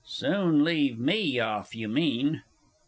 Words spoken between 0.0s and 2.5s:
Soon leave me off you mean!